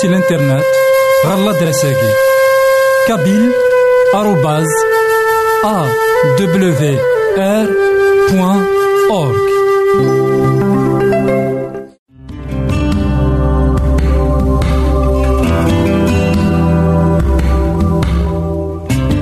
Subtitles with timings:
[0.00, 0.64] سي الانترنت
[1.26, 2.12] غالا دراساكي
[3.08, 3.52] كابيل
[4.14, 4.66] آروباز
[5.64, 5.86] أ
[6.38, 6.98] دبليو
[7.38, 7.68] آر
[8.30, 8.66] بوان
[9.10, 9.50] أورك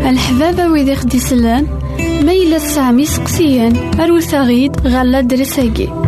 [0.08, 1.66] الحبابة ويدي خدي سلان
[2.22, 6.07] ميلا سامي سقسيان أروساغيد غالا درساكي.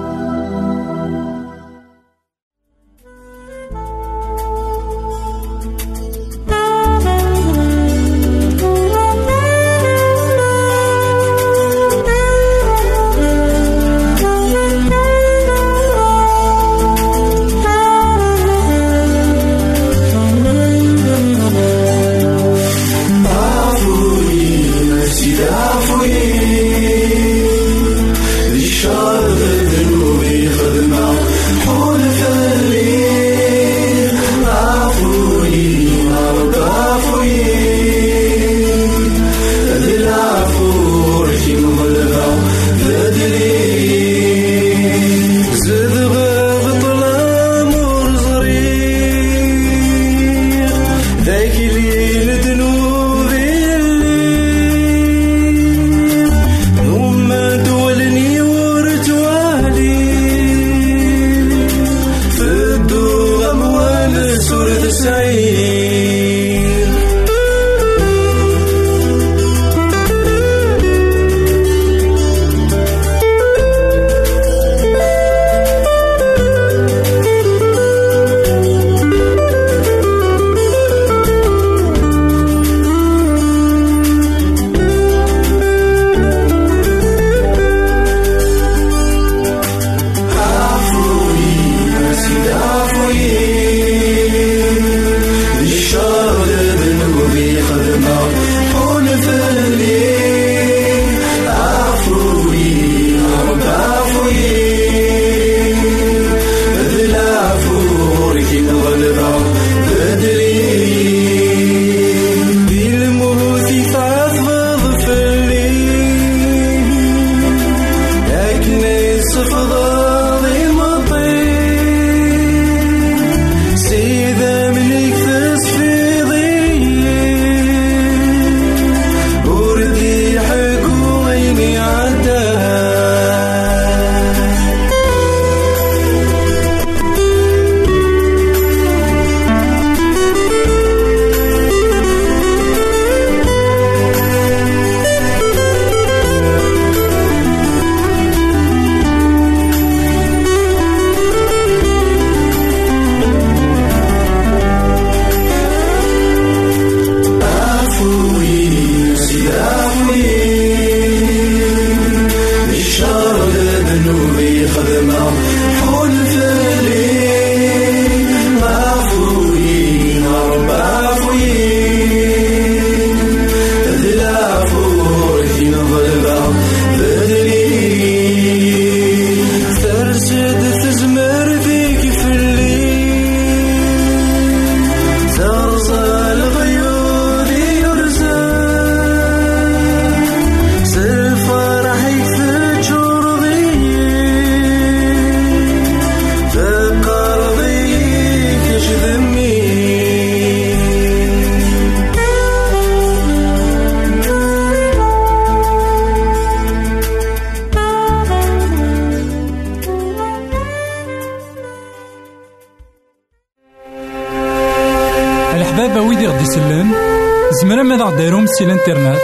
[218.61, 219.21] سي الانترنت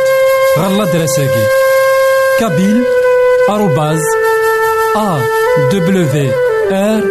[0.60, 1.46] غالا دراساكي
[2.40, 2.84] كابيل
[3.50, 4.02] آروباز
[4.96, 5.20] أ
[5.72, 6.32] دبليو
[6.72, 7.04] آر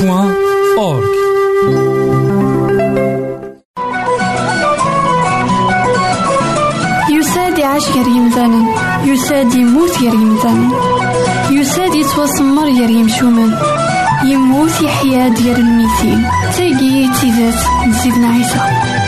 [0.00, 0.34] بوان
[0.78, 1.14] أورك
[7.10, 8.66] يسادي يساد يعيش غير يمثالا
[9.04, 10.68] يساد يموت غير يمثالا
[11.50, 11.94] يساد
[12.68, 13.58] يا ريم شومان
[14.24, 16.22] يموت يحيا ديال الميتين
[16.56, 19.01] تاقي تيزات نزيدنا عيسى.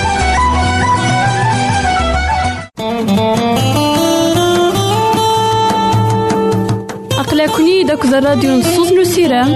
[7.44, 9.48] أقلكني داك الراديو نصوص نسيرام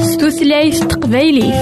[0.00, 1.52] ستوثلايف تقبايلي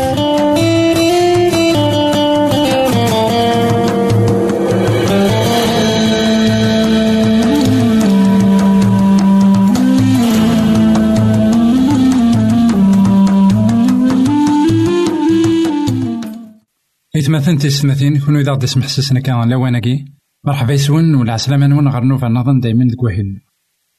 [17.17, 20.05] إثمثن تيستمثين كونو إذا غدي سمح سسنا كان لواناكي
[20.47, 23.41] مرحبا يسون ولا عسلامة نون غير نوفا نظن دايما دكواهل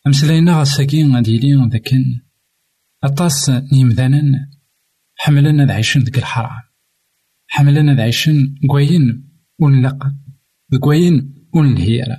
[0.08, 2.22] أمسلاينا غاساكي غادي يلي ذاكن.
[3.04, 4.50] أطاس نيمذانا
[5.16, 6.62] حملنا ذا عيشن ذك الحرام.
[7.48, 9.30] حملنا ذا عيشن كواين
[9.60, 10.08] ونلق.
[10.82, 12.18] كواين ونلهيرا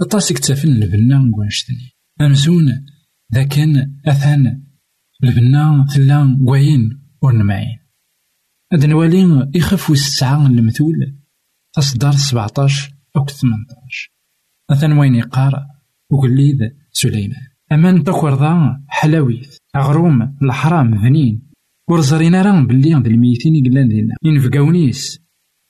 [0.00, 2.86] أطاس يكتفن البنا كوانشتني أمزون
[3.34, 4.64] ذاكن أثان
[5.24, 7.78] البنا ثلا كواين ونمعين.
[8.72, 11.18] هاد نوالي يخف الساعة المثول
[11.72, 14.10] تصدر سبعتاش أو ثمنتاش
[14.70, 15.66] مثلا وين يقار
[16.10, 17.46] وقليد سليمان.
[17.72, 21.50] أمان تكورضا حلاويت أغروم الحرام ذنين.
[21.90, 24.14] ورزرينا راه بلي ذا الميتين يقلان دينا.
[24.22, 25.20] ينفقاونيس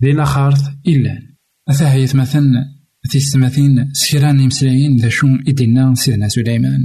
[0.05, 1.23] ذي لاخارت إلا.
[1.69, 2.65] أثاهيت مثلا
[3.11, 6.81] تيستماثين سيران يمسلايين ذا شو إدينا سيدنا سليمان.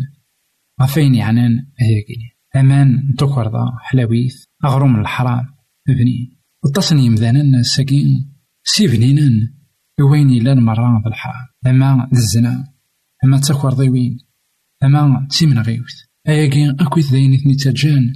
[0.81, 4.33] غفين يعنان هيكي أمان تكورضا حلاويت
[4.65, 5.45] أغروم الحرام
[5.87, 8.33] بنين وتصني يمدانا ساكين
[8.63, 9.53] سي بنينان
[10.11, 12.73] وين إلا المرة ذا الحرام أما الزنا.
[13.23, 14.17] أما تسكر ضيوين
[14.83, 15.95] أما تيمن غيوث
[16.27, 18.13] أياكي أكويت ذاين إثني تاجان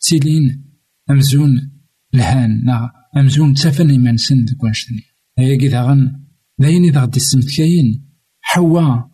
[0.00, 0.64] تيلين
[1.10, 1.70] أمزون
[2.14, 5.02] الهان نا أمزون تافن إيمان سن ديك وانشتني
[5.38, 6.26] أياكي داغن
[6.62, 8.06] ذاين إذا غدي السمت كاين
[8.40, 9.10] حوا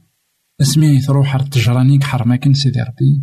[0.61, 3.23] اسمي تروح التجرانيك حرماكن سيدي ربي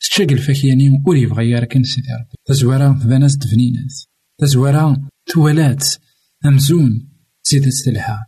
[0.00, 3.94] تشاقل فاكياني وري بغيار كان سيدي ربي تزوارا فباناس دفنينات
[4.38, 5.84] تزوارا توالات
[6.46, 7.08] أمزون
[7.44, 8.26] زيدت تلها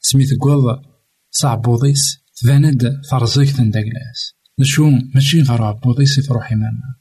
[0.00, 0.82] سميت قوض
[1.30, 4.34] صعبوضيس تباند فرزيك تندقلأس.
[4.60, 6.94] نشو ماشي غير عبوضيس تروح إمانا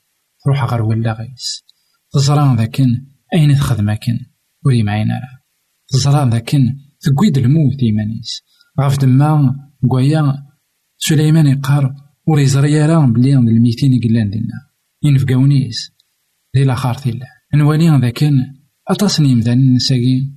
[0.45, 1.63] تروح غير ولا غيس.
[2.13, 4.19] تزرع ذاكن أين تخدماكن؟
[4.65, 5.21] وري معينا
[5.87, 8.41] تزرع ذاكن تقويد الموت إيمانيس.
[8.81, 9.55] غاف دما
[9.89, 10.33] قويا
[10.97, 11.95] سليمان يقار
[12.27, 14.69] وري زريارا بلي الميتين يقلان دينا.
[15.03, 15.91] ينفقاونيس
[16.55, 17.25] دي لاخار تيلا
[17.55, 18.33] نوالي ذاكن
[18.89, 20.31] أتصني مدان نساقي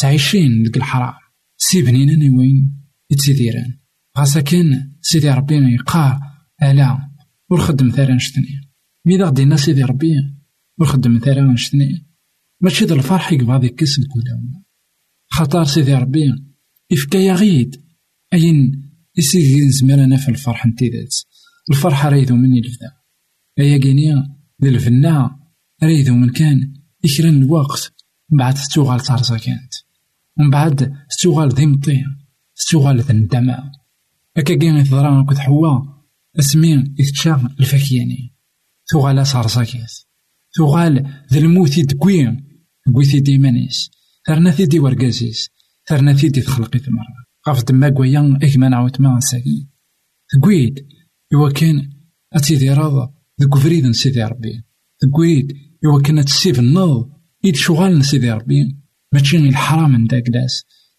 [0.00, 1.14] تعيشين ديك الحرام.
[1.56, 3.81] سي بنينا وين يتسيديران.
[4.18, 6.20] غاسا كان سيدي ربي يقار
[6.62, 7.10] ألا
[7.50, 8.70] ور خدم ثارا نشتني
[9.06, 10.14] ميدا غدينا سيدي ربي
[10.78, 12.06] ور خدم ثارا نشتني
[12.60, 14.62] ماشي ذا الفرح يقبض ديك الكولا
[15.30, 16.32] خطار سيدي ربي
[16.90, 17.82] يفكايا غيد.
[18.32, 18.82] أين
[19.16, 21.14] يسيدي نزمر أنا في الفرح نتيذات
[21.70, 22.92] الفرح رايدو مني الفدا
[23.58, 25.40] أيا كينيا للفنا
[25.82, 26.74] رايدو من كان
[27.04, 27.92] يكرن الوقت.
[28.30, 29.74] من بعد تتوغال تارزا كانت
[30.38, 32.04] ومن بعد تتوغال ذي مطيع.
[32.56, 33.12] تتوغال ذي
[34.36, 35.80] هكا كين يتضرا كد حوا
[36.38, 38.34] أسمين يتشا الفاكياني.
[38.88, 39.90] توغال صارزا كانت
[40.54, 42.44] توغال ذي الموت يدقوين
[42.94, 43.90] قويتي ديمانيس
[44.26, 45.48] ثرنا ثيدي ورقازيس
[45.88, 49.70] ثرنا ثيدي تخلقي ثمرة غاف دما قويا إكما نعاود ما ساكين
[50.32, 50.86] تقويد
[51.34, 51.90] إوا كان
[52.32, 54.64] أتيدي راض ذوك فريد سيدي ربي.
[55.00, 55.52] تقويد
[55.84, 57.10] إوا كان تسيف النض.
[57.44, 58.78] إيد شغال سيدي ربي.
[59.12, 60.24] ماشي الحرام نداك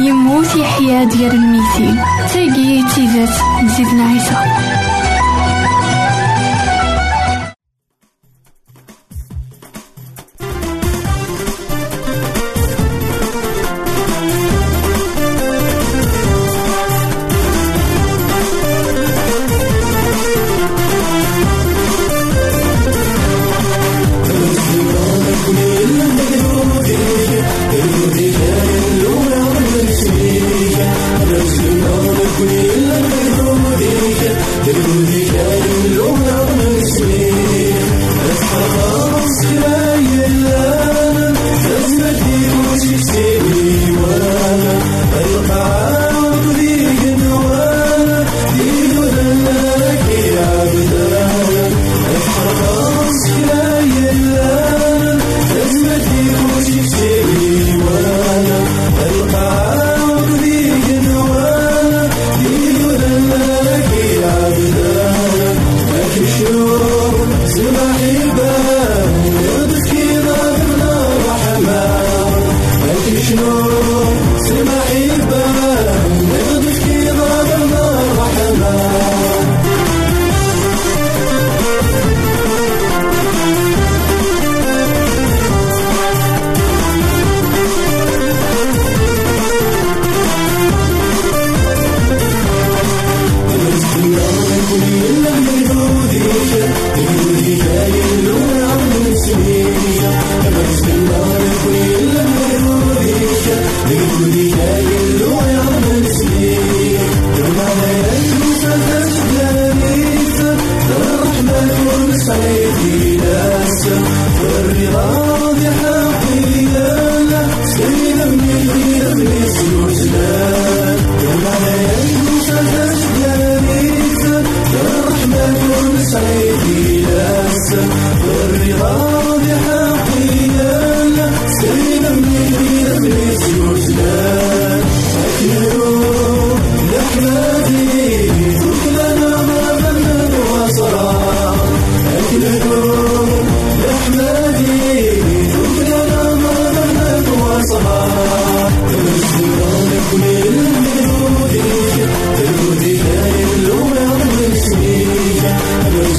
[0.00, 1.96] يموت يحيا ديال الميتين
[2.32, 3.34] تاقي تيزات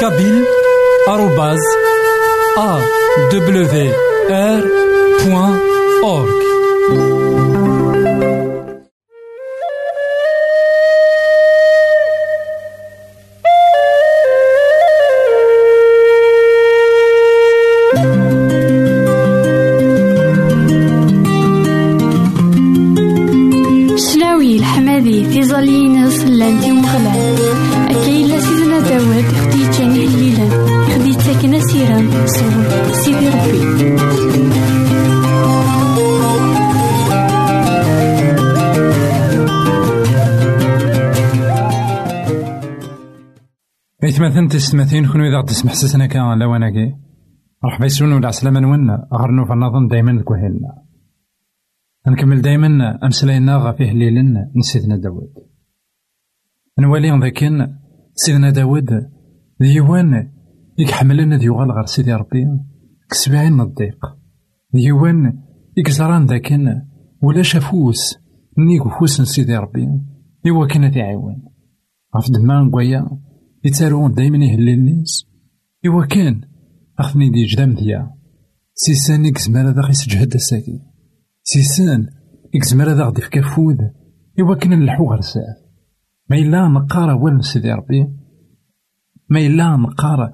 [0.00, 0.61] كابيل.
[1.08, 1.60] آروباز
[44.52, 46.94] تستمثين كونو إذا تسمح سسنا كان لواناكي
[47.64, 50.82] مرحبا يسون ولا عسلامة نون غرنو فنظن دايما ذك وهلنا
[52.08, 55.32] نكمل دايما أمسلاينا غا فيه ليلن نسيدنا داود.
[56.78, 57.76] نولي ذاكن
[58.14, 58.90] سيدنا داود
[59.60, 60.30] ديوان
[60.78, 62.46] يكحملنا ديوغال غير سيدي ربي.
[63.10, 64.06] كسبعين الضيق.
[64.74, 65.42] ديوان
[65.76, 66.82] يكزران ذاكن
[67.22, 68.18] ولا شافوس
[68.58, 69.88] نيكو فوس سيدي ربي.
[70.46, 71.42] إوا كان تعاون
[72.16, 73.31] غف دمان قويا
[73.64, 75.32] يتسارون دايما يهلي الناس.
[75.86, 76.40] إوا كان
[76.98, 78.10] أخذني دي جدام ديا
[78.74, 80.80] سيسان إكزمار هذا غي سجهد الساكي
[81.42, 82.06] سيسان
[82.54, 83.78] إكزمار هذا غدي فكافود
[84.40, 85.62] إوا كنا نلحو غرسات
[86.30, 88.06] ما إلا نقارا وين سيدي ربي.
[89.28, 90.32] ما إلا نقارا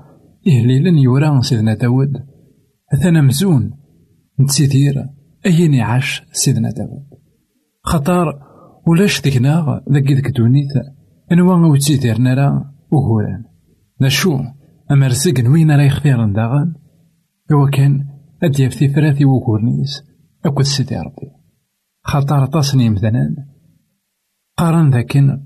[0.48, 2.12] إهليلا يورا سيدنا داود
[2.94, 3.70] أثنا مزون
[4.40, 5.04] نتسيدير
[5.46, 7.06] أين يعاش سيدنا داود
[7.82, 8.40] خطر
[8.86, 10.72] ولاش ذكنا ذاك ذك دونيت
[11.32, 13.44] أنوا وتسيديرنا راه وهوران
[14.00, 14.40] نشو.
[14.90, 16.74] أما رزق وين راه يختار داغن؟
[17.52, 18.08] هو كان
[18.42, 20.02] أد ثلاثي وكورنيس.
[20.44, 21.30] أكد سيدي ربي.
[22.02, 23.48] خاطر طاسني مثلا.
[24.58, 25.40] قارن ذاكن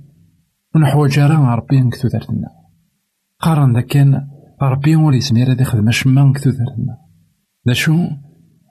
[0.75, 2.49] ونحوج راه ربي نكتو دارتنا
[3.41, 4.21] قارن ذاكن
[4.63, 6.99] ربي ولي سمير هذا يخدم شما نكتو دارتنا
[7.67, 7.95] دا شو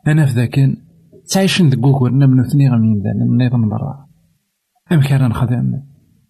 [0.08, 0.78] أنا في ذاكن
[1.34, 4.08] تعيشن ذك وكورنا من ثني غمين ذا من نظام برا.
[4.92, 5.84] أم كان نخدم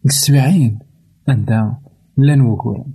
[0.06, 0.80] السبعين
[1.28, 1.82] عندها
[2.24, 2.94] لأن وكورن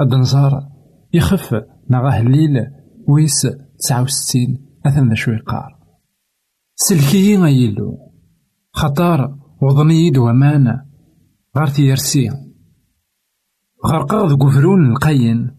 [0.00, 0.68] الدنزار
[1.14, 1.54] يخف
[1.90, 2.66] نغاه الليل
[3.08, 3.46] ويس
[3.78, 5.78] تسعة وستين أثن ذا شوي قار.
[6.74, 8.12] سلكي غيلو
[8.72, 10.86] خطار وضني ومانا
[11.58, 12.30] غار تيرسي.
[13.86, 15.56] غرقا ذو قفرون القين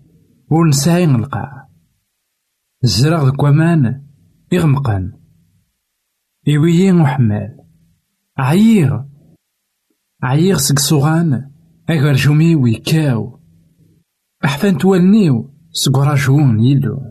[0.51, 1.69] ونساي القاع.
[2.83, 4.05] الزرق ذو كوامان
[4.51, 5.13] يغمقان.
[6.47, 7.57] إيويين وحمال
[8.37, 9.03] عييغ.
[10.23, 11.51] عييغ سق صغان
[11.89, 13.39] أغار جومي ويكاو
[14.46, 17.01] أحفان توالنيو سقراجون يلو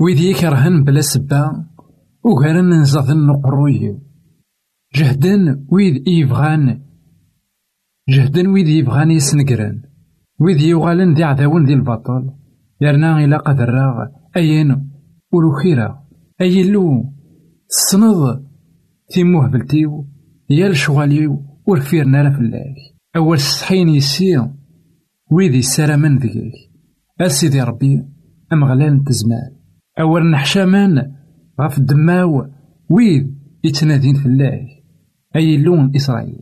[0.00, 1.66] ويدي يكرهن بلا سبا
[2.24, 4.00] وغارن نزاذن نقرويو
[4.94, 6.82] جهدن ويد يبغان
[8.08, 9.82] جهدن ويد يبغان يسنقرن
[10.40, 12.30] ويد يوغالن ذي عذاون ذي البطل
[12.80, 13.70] يرنا إلى قدر
[14.36, 14.90] أين
[15.32, 16.04] ولو خيرا
[16.40, 17.12] أيلو
[17.70, 18.44] السنض
[19.08, 20.06] في مهبلتيو
[20.50, 24.50] يا الشغاليو ورفيرنا لا فلاك أول سحين يسير
[25.32, 25.62] ويدي
[25.96, 26.52] من ذيك.
[27.20, 28.04] أسيدي ربي
[28.52, 29.56] أمغلان تزمان
[30.00, 31.12] أول نحشامان
[31.60, 32.46] غف الدماو
[32.90, 34.68] ويد يتنادين في الله.
[35.36, 36.40] أي لون إسرائيل.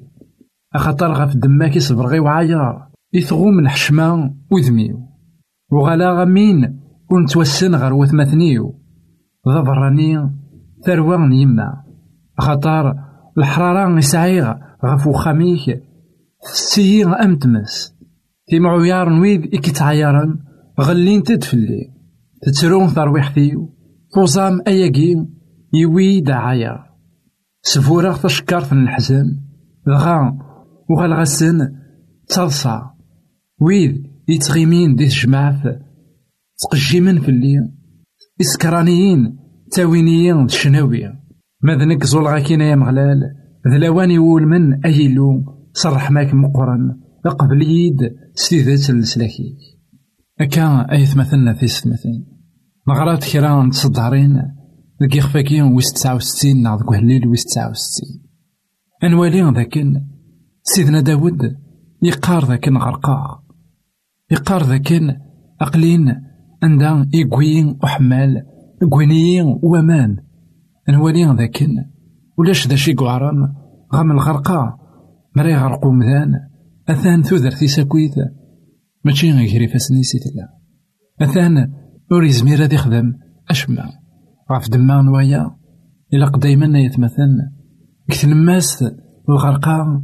[0.74, 2.58] أخطر غف دماك يصبرغي وعاير
[3.12, 5.08] يثغوم الحشمة وذميو.
[5.72, 8.74] وغلا غمين ونتوسن غير وثمثنيو
[9.48, 10.30] ضبراني
[10.86, 11.82] ثروان يما
[12.38, 12.94] خطر
[13.38, 14.54] الحرارة يسعيغ
[14.84, 15.82] غف وخميك
[16.52, 17.94] سيغ أمتمس.
[18.50, 20.38] في معيار نويد إكيتعيرن
[20.80, 21.98] غلين تدفلي.
[22.42, 23.74] تترون ثرويحتيو
[24.14, 25.26] توزام أياكي
[25.74, 26.78] يويد عاير
[27.62, 29.24] سفورة تشكر من الحزن
[29.86, 30.38] دغا
[30.90, 31.58] وغالغسن
[32.28, 32.94] تصلصا
[33.60, 35.62] ويد يتغيمين دي الجماعة
[36.58, 37.72] تقجيمن في الليل
[38.40, 39.36] إسكرانيين
[39.72, 41.12] تاوينيين الشناوي
[41.62, 43.20] ماذا نكزول غاكينا يا مغلال
[43.68, 45.57] ذلاواني يقول من أيلو صرح
[46.10, 47.08] ماك مقرن.
[47.28, 49.56] قبل يد ستيذات السلاكي
[50.40, 52.26] أكا أيث مثلنا في ستمثين
[52.86, 54.42] مغرات كرا تصدعرين
[55.02, 58.22] ذك يخفاكي ويس تسعة وستين ناض كهليل ويس تسعة وستين.
[59.04, 60.04] أنوالي ذاكن.
[60.62, 61.56] سيدنا داود
[62.02, 63.42] يقار ذاكن غرقا.
[64.30, 65.16] يقار ذاكن
[65.60, 66.22] أقلين
[66.62, 68.42] عندها إيكوين وحمال
[68.82, 70.16] إيكوينيين وأمان.
[70.88, 71.84] نوالي ذاكن.
[72.38, 73.52] ولاش ذا شي قعران
[73.94, 74.78] غام الغرقا.
[75.38, 76.32] مرا يغرقو مذان
[76.88, 78.14] أثان ثوذر ساكويت
[79.04, 80.48] ماشي غير فاسني سيتلا
[81.20, 81.72] أثان
[82.10, 83.14] ور يزمير هاد يخدم
[83.50, 83.90] أشما
[84.52, 85.56] غاف دما نوايا
[86.14, 87.38] إلا قدايما يتمثل
[88.08, 88.84] كتنماس
[89.28, 90.02] الغرقا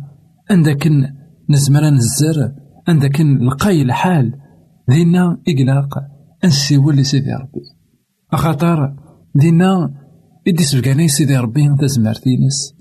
[0.51, 1.07] عندكن
[1.51, 2.53] نزمر نزر
[2.89, 4.33] عندكن لقاي الحال.
[4.89, 5.99] دينا إقلاق
[6.45, 7.61] أنسيول لسيدي ربي.
[8.33, 8.97] أخاطر
[9.35, 9.95] دينا
[10.49, 12.75] إدي سبقاني سيدي ربي أنت زمرتينس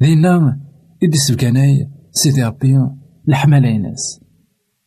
[0.00, 0.60] دينا
[1.02, 2.78] إدي سبقاني سيدي ربي
[3.28, 4.20] الحمالينس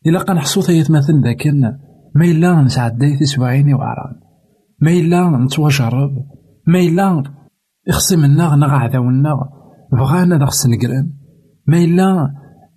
[0.06, 1.60] إلا قا نحصو يتمثل ذاكن
[2.14, 4.14] ما إلا نسعدي تسبعيني وعران.
[4.80, 6.10] ما إلا نتواجرب
[6.66, 7.22] ما إلا
[7.88, 9.34] إخصي منا نغ عذاونا
[9.92, 11.12] بغانا دغس نقرأن.
[11.66, 12.30] ما إلا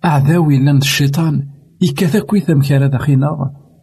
[0.04, 1.48] أعذاوي إلا الشيطان
[1.82, 3.28] يكاثا كويثا مكارا داخينا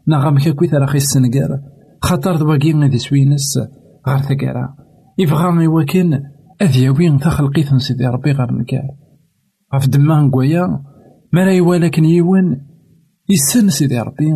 [0.08, 1.60] نغا مكا كويثا راخي السنقار
[2.02, 3.60] خاطر دواكي غادي سوينس
[4.08, 4.76] غار ثكارا
[5.18, 6.20] يبغى إواكن
[6.62, 9.05] أذياوين تخلقيت سيدي ربي غير نكار
[9.76, 10.84] غف دما نقويا
[11.34, 12.62] ما رأي ولكن يوان
[13.30, 14.34] يسن سيدي ربي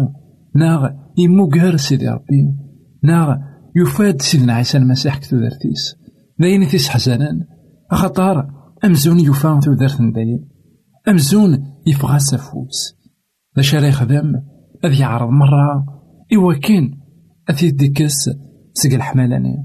[0.56, 2.56] ناغ يموقهر سيدي ربي
[3.04, 3.36] ناغ
[3.76, 5.96] يفاد سيدنا عيسى المسيح كتو دارتيس.
[6.40, 7.46] داين تيس حزنان
[7.92, 8.48] خطار
[8.86, 10.50] أمزون يفان تو دارت داين
[11.08, 12.96] أمزون يفغى سافوس
[13.56, 14.34] باش راه يخدم
[14.86, 15.86] أذ يعرض مرة
[16.36, 16.92] إوا كان
[17.50, 18.30] أثي ديكس
[18.74, 19.56] سق الحملاني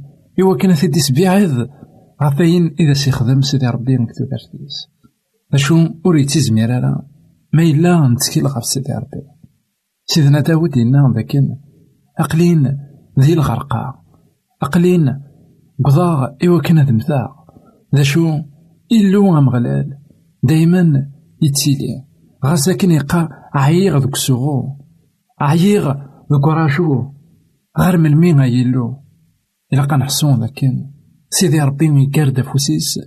[0.41, 1.69] إوا كان أثي ديس بيعض
[2.21, 4.25] عطاين إذا سيخدم سيدي ربي نكتو
[5.55, 6.81] أشو أريد تزمير
[7.53, 9.23] ما إلا نتكيل غف سيدي ربي
[10.07, 11.57] سيدنا داود إنا ذاكن
[12.19, 12.79] أقلين
[13.21, 13.95] ذي الغرقاء
[14.63, 15.21] أقلين
[15.85, 17.31] قضاء إوا كان هاد مثاق
[17.95, 18.39] ذا شو
[18.93, 19.99] إلو أمغلال
[20.43, 21.11] دايما
[21.43, 22.05] يتسيلي
[22.45, 24.79] غاس لكن يقا عيغ ذوك السوغو
[25.41, 25.95] عيغ
[26.33, 27.05] ذوك راشو
[27.79, 28.97] غير من مين يلو
[29.73, 30.91] إلا كنحسون لكن
[31.31, 32.99] سيدي ربي يقارد فوسيس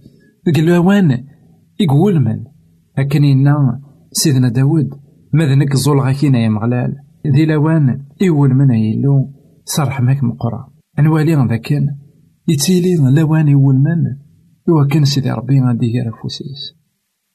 [0.46, 1.24] ذاك الوان
[1.80, 2.44] يقول من؟
[2.98, 4.90] لكن إنا سيدنا داود
[5.34, 6.96] ماذا زول غاكينا يا مغلال.
[7.36, 9.34] ذي لوان إول من يلو
[9.66, 11.72] صرح ماك مقرا نوالي ذاك
[12.48, 14.04] يتيلي لوان إول من؟
[14.70, 16.76] إوا كان سيدي ربي غادي يقرا فوسيس.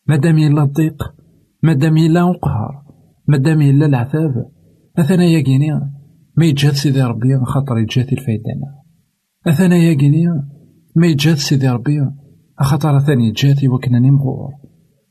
[0.09, 1.15] مادام يلا الضيق
[1.63, 2.83] مادام يلا القهر
[3.29, 4.51] مادام يلا العذاب
[4.99, 5.93] أثنا يا كينيا
[6.37, 8.43] ما يتجاد سيدي ربي خاطر يتجاد الفايدة.
[9.47, 10.49] أثنا يا كينيا
[10.97, 12.01] ما يتجاد سيدي ربي
[12.63, 14.53] خاطر ثاني يتجاد وكنني مغور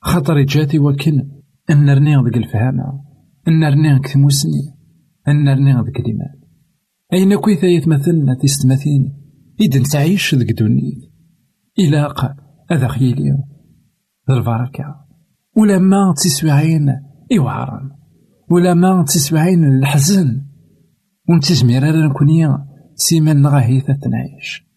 [0.01, 1.31] خاطر يتجاد وكن.
[1.69, 3.03] أن نرني ذيك الفهامة
[3.47, 4.75] أن نرني كتموسني
[5.27, 6.41] أن نرني ذيك الإيمان
[7.13, 9.17] أين كويثا يتمثلنا تيستمثين
[9.61, 11.11] إذا تعيش ذيك دوني.
[11.79, 12.35] إلاق
[12.71, 13.29] هذا خيلي.
[14.29, 14.95] ذا البركة.
[15.57, 16.89] ولما تسوعين
[17.37, 17.91] إوعرا
[18.51, 20.45] ولما تسوعين الحزن.
[21.29, 22.47] ونتزمير راه نكوني
[22.95, 24.67] سيمان نغاهيثا تنعيش.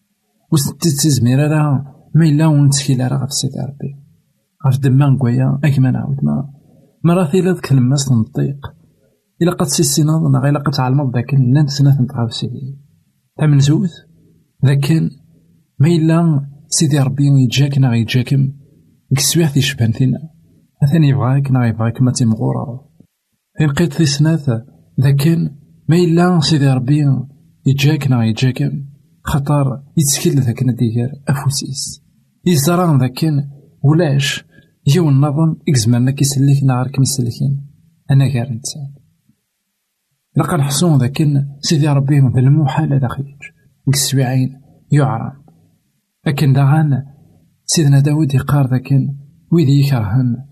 [0.51, 3.95] وستتزمير راه ما إلا ونتكيل راه غف سيدي ربي
[4.67, 6.49] غف دما نقويا أكما نعاود ما
[7.03, 8.75] مراتي لا ذك الماس نطيق
[9.41, 12.79] إلا قد سيسيناض نغا إلا قد تعلمض ذاك نان سنة نتغاف سيدي
[13.37, 13.91] تامن زوث
[14.65, 14.91] ذاك
[15.79, 18.53] ما إلا سيدي ربي يجاك نغا يجاكم
[19.15, 20.19] كسويح يشبهن فينا
[20.83, 22.89] أثاني يبغاك نغا يبغاك ما تيمغورا
[23.57, 24.49] فين لقيت في سناث
[25.01, 25.49] ذاكن
[25.89, 27.03] ما إلا سيدي ربي
[27.65, 28.85] يجاك نغا يجاكم
[29.23, 32.04] خطر يتسكيل ذاك ندير أفوسيس
[32.45, 33.49] يزرع ذاكن
[33.83, 34.45] ولاش.
[34.95, 37.67] يو النظم إكزمان كيسليك نهار كيسليكين
[38.11, 38.93] أنا غير إنسان
[40.37, 43.25] لقا نحسون ذاكن سيدي ربي بالمحال هذا خيج
[43.93, 45.43] كسويعين يعرم
[46.27, 47.03] لكن داغان
[47.65, 49.15] سيدنا داود يقار ذاكن
[49.51, 50.45] ويدي يكرهن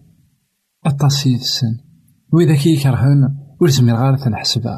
[0.88, 1.78] التصيد السن
[2.34, 4.72] وإذا كي يكرهن ولزمير غارة الحسبة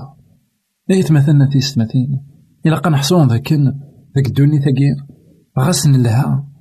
[0.92, 2.26] إيت مثلنا في ستماتين
[2.66, 3.74] إلا قنحصون ذاكن
[4.16, 4.96] ذاك الدوني ثاقي
[5.60, 6.55] غاس نلها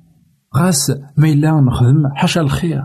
[0.55, 2.83] غاس ما إلا نخدم حاشا الخير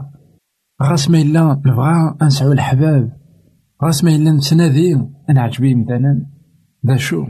[0.82, 3.12] غاس ما إلا نبغى نسعو الحباب
[3.84, 4.94] غاس ما إلا نتنادي
[5.30, 6.26] أنا عجبي مثلا
[6.86, 7.26] ذا شو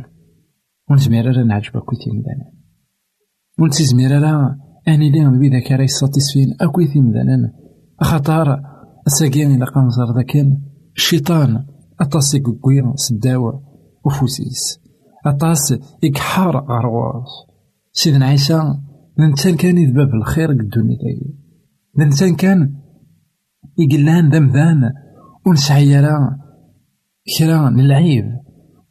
[0.91, 2.53] ونزمير راه نعجبك كويتي مثلا
[3.59, 4.57] ونتزمير راه
[4.89, 7.53] أني لي نبي ذاك راه يساتيسفين أكويتي مثلا
[8.01, 8.63] خطر
[9.07, 10.61] أساقين إلا قنزر ذاكن
[10.97, 11.67] الشيطان
[12.01, 13.63] أطاس يقوي سداوة
[14.05, 14.81] وفوسيس
[15.27, 17.29] أطاس يكحار غرواس
[17.93, 18.75] سيدنا عيسى
[19.23, 21.35] الإنسان كان يذباب الخير قد الدنيا تاقي
[21.99, 22.75] الإنسان كان
[23.79, 24.93] يقلان ذمذان
[25.47, 26.39] ونسعيرا
[27.39, 28.25] كرا للعيب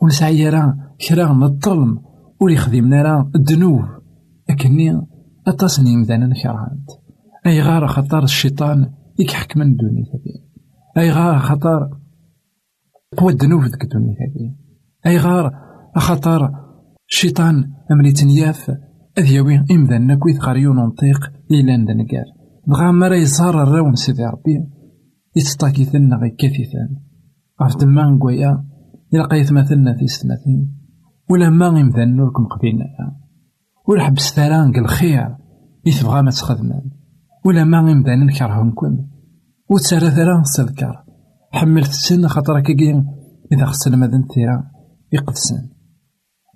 [0.02, 0.78] ونسعيرا
[1.10, 2.02] كرا من الظلم
[2.42, 4.00] وليخدمنا راه الذنوب.
[4.50, 5.02] لكني
[5.48, 6.90] أتصني مذانا كرهانت
[7.46, 10.50] أي غار خطر الشيطان يكحك من الدنيا تاقي
[10.98, 11.90] أي غار خطر
[13.18, 14.56] قوى الذنوب ذك الدنيا تاقي
[15.06, 15.52] أي غار
[15.96, 16.52] خطر
[17.10, 18.72] الشيطان أمري تنياف
[19.20, 22.26] أذ يوي إمذا كويت غاريون نطيق إلا ندنقار
[22.68, 24.68] دغا مرا يصار الراون سيدي ربي.
[25.36, 26.90] يتطاكي ثنا غي كثيثان
[27.62, 28.66] غاف دما نقويا
[29.14, 30.76] يلقى مثلنا في ستماثين
[31.30, 32.86] ولا ما غيمذا نوركم قبيلنا.
[33.88, 35.36] ولا حبس ثرانق الخير
[35.86, 36.92] يتبغى ما تخدمان
[37.46, 39.06] ولا ما غيمذا نكرهنكم
[39.70, 41.04] وتسارى ثرا سلكر
[41.52, 43.04] حملت السن خاطر كي
[43.52, 44.64] إذا خصنا ماذا ثيرا
[45.14, 45.70] يقدسن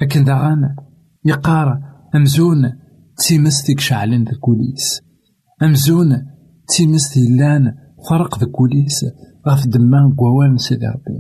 [0.01, 0.75] لكن داغان
[1.25, 2.71] يقار أمزون
[3.17, 5.01] تيمس شعلن ذا كوليس.
[5.63, 6.09] أمزون
[6.67, 7.73] تيمس لأن
[8.09, 9.05] فرق ذا كوليس.
[9.47, 11.19] غاف دما قوال سيدي ربي.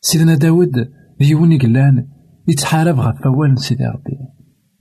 [0.00, 0.88] سيدنا داود
[1.20, 2.06] ديوني قلان
[2.48, 4.18] يتحارب غاف فوال سيدي ربي.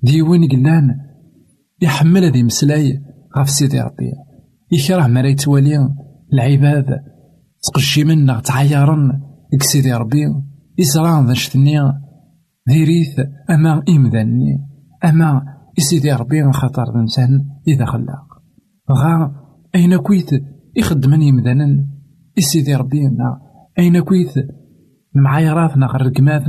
[0.03, 0.95] ديوني قلان
[1.81, 3.01] يحمل ذي مسلاي
[3.37, 4.11] غاف سيدي ربي.
[4.71, 5.89] يكره مرا يتوالي
[6.33, 6.85] العباد.
[7.63, 9.21] تقشي منا تعيرن
[9.61, 10.25] سيدي ربي.
[10.77, 11.79] يسران ذا شتني.
[12.69, 13.19] ذيريث
[13.49, 14.74] أما إمذاني.
[15.05, 15.41] أما
[15.77, 18.41] إسيدي ربي خاطر الإنسان إذا خلاق.
[18.91, 19.35] غا
[19.75, 20.29] أين كويت
[20.75, 21.87] يخدمن يمذانا
[22.37, 22.99] إسيدي ربي
[23.79, 24.33] أين كويت؟
[25.15, 25.97] المعايراتنا غا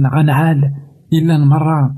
[0.09, 0.73] غنعال
[1.12, 1.95] إلا المرة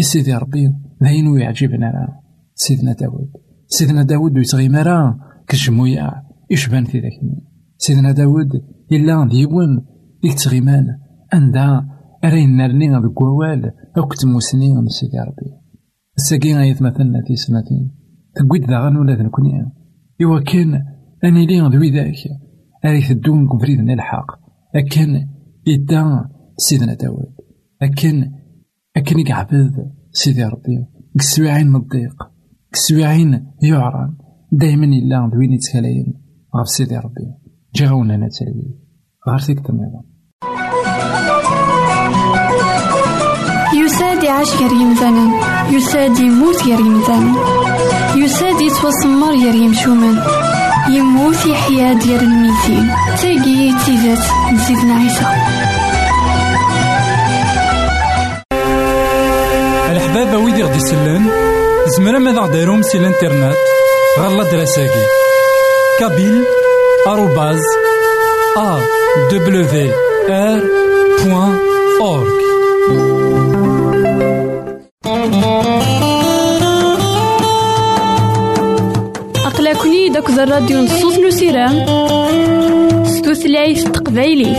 [0.00, 2.08] إسيدي ربي ذاين ويعجبنا
[2.54, 3.30] سيدنا داود
[3.66, 5.18] سيدنا داود ويتغي مرا.
[5.48, 7.12] كجمويا يشبان في ذاك
[7.76, 8.48] سيدنا داود
[8.92, 9.84] إلا ديون
[10.22, 10.86] ديك تغيمان
[11.32, 11.86] عندها
[12.24, 13.72] أرين نرني ذك ووال
[14.88, 15.59] سيدي ربي.
[16.20, 17.22] الساقين غايت مثلنا
[18.34, 19.72] تقويد ذا غنو لا ذنكوني
[20.22, 20.74] إوا كان
[21.24, 22.16] أنا لي ذوي ذاك.
[22.84, 24.26] أريث الدون كفريد الحق
[24.76, 25.28] أكن
[25.68, 27.34] إدا سيدنا داود
[27.82, 28.32] أكن
[28.96, 30.86] أكن يقعبد سيدي ربي.
[31.18, 32.18] كسواعين الضيق.
[32.72, 34.16] كسواعين يعران.
[34.52, 36.14] دايما إلا دوين يتكلاين
[36.56, 37.26] غف سيدي ربي.
[37.74, 38.78] جي غونا نتلوي
[39.28, 40.09] غير تماما.
[44.00, 45.30] يساد يعيش غير يمثالا
[45.70, 47.34] يساد يموت غير يمثالا
[48.16, 50.22] يساد يتوسمر غير يمشومان
[50.88, 52.94] يموت يحيا ديال الميتين.
[53.22, 54.18] تاقي تيزات
[54.52, 55.26] نزيدنا عيسى
[59.90, 61.30] الحبابة ويدي غدي يسلم
[61.96, 63.56] زمرا ماذا غديرهم سي الانترنت
[64.18, 65.04] غالا دراساكي.
[65.98, 66.44] كابيل
[67.06, 67.60] آروباز
[68.56, 68.78] أ
[69.32, 69.92] دبليو
[70.30, 70.60] آر
[80.14, 81.84] داك الراديو نصوص نسيرام
[83.04, 84.52] ستوثلايف تقبايلي